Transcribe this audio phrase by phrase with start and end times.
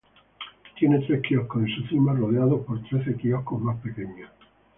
[0.79, 4.31] Tiene tres quioscos en su cima rodeados por trece quioscos más pequeños.